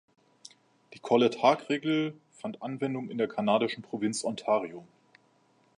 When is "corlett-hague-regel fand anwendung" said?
0.99-3.11